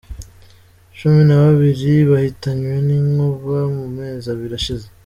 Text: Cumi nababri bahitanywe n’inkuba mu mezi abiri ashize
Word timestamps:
Cumi 0.97 1.21
nababri 1.27 1.91
bahitanywe 2.09 2.73
n’inkuba 2.87 3.59
mu 3.77 3.85
mezi 3.97 4.25
abiri 4.33 4.53
ashize 4.61 4.87